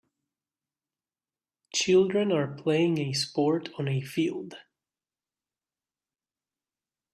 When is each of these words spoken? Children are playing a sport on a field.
Children 1.75 2.31
are 2.31 2.47
playing 2.55 2.97
a 2.97 3.13
sport 3.13 3.69
on 3.77 3.87
a 3.87 4.01
field. 4.01 4.55